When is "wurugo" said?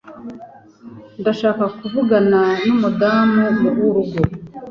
3.77-4.17